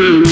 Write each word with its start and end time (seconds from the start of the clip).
Russian. 0.00 0.29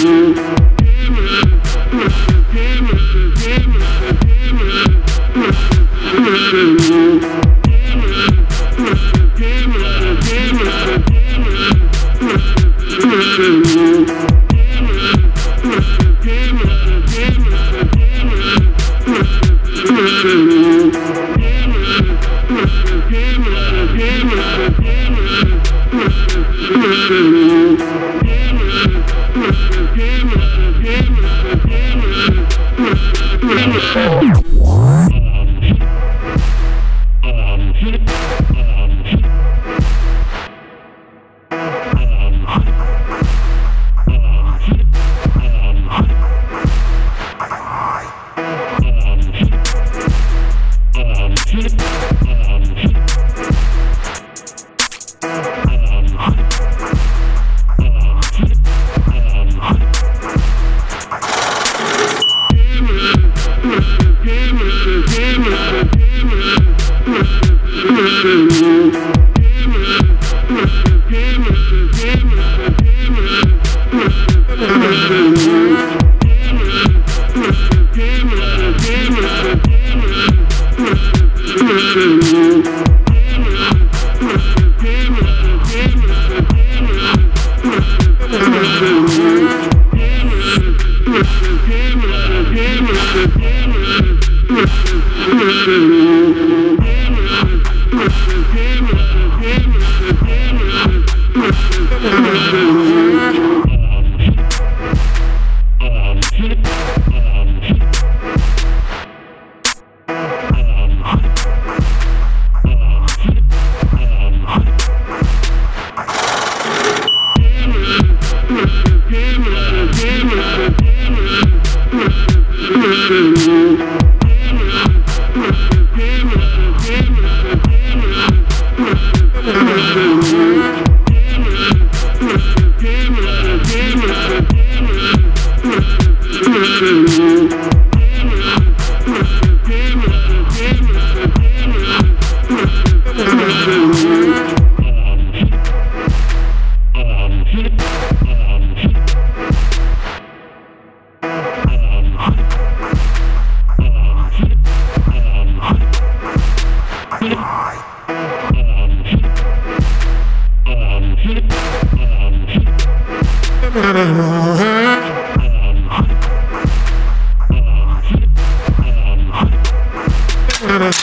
Thank 51.60 52.17
Amen. 64.38 64.77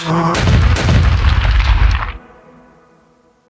Oh. 0.07 0.34